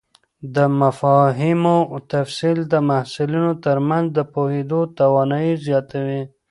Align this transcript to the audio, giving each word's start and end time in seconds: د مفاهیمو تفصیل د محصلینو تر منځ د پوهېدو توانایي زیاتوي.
د 0.55 0.57
مفاهیمو 0.81 1.77
تفصیل 2.11 2.57
د 2.73 2.75
محصلینو 2.89 3.51
تر 3.65 3.77
منځ 3.89 4.05
د 4.17 4.19
پوهېدو 4.33 4.79
توانایي 4.99 5.53
زیاتوي. 5.67 6.21